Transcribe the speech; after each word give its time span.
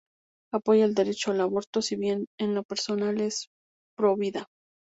Apoya 0.51 0.85
el 0.85 0.95
derecho 0.95 1.29
al 1.29 1.41
aborto, 1.41 1.79
si 1.83 1.95
bien 1.95 2.25
en 2.39 2.55
lo 2.55 2.63
personal 2.63 3.21
es 3.21 3.49
pro-vida. 3.95 4.47